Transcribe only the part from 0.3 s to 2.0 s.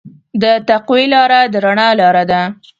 د تقوی لاره د رڼا